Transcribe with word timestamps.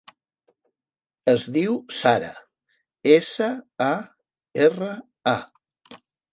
Es 1.33 1.43
diu 1.57 1.75
Sara: 1.97 2.31
essa, 3.19 3.53
a, 3.91 3.93
erra, 4.67 4.93
a. 5.37 5.39